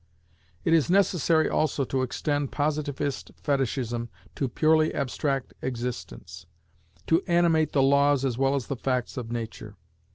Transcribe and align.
It 0.63 0.73
is 0.73 0.89
necessary 0.89 1.47
also 1.47 1.83
to 1.83 2.01
extend 2.01 2.51
Positivist 2.51 3.29
Fetishism 3.35 4.09
to 4.33 4.49
purely 4.49 4.91
abstract 4.95 5.53
existence; 5.61 6.47
to 7.05 7.21
"animate" 7.27 7.73
the 7.73 7.83
laws 7.83 8.25
as 8.25 8.35
well 8.35 8.55
as 8.55 8.65
the 8.65 8.75
facts 8.75 9.15
of 9.15 9.31
nature. 9.31 9.75